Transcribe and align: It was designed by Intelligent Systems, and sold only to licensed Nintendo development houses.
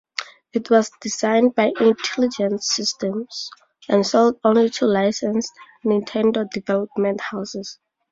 It 0.51 0.71
was 0.71 0.89
designed 0.99 1.53
by 1.53 1.73
Intelligent 1.79 2.63
Systems, 2.63 3.51
and 3.87 4.03
sold 4.03 4.39
only 4.43 4.71
to 4.71 4.87
licensed 4.87 5.53
Nintendo 5.85 6.49
development 6.49 7.21
houses. 7.21 7.77